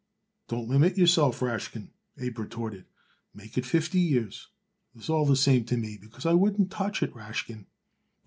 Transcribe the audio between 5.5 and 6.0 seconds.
to me,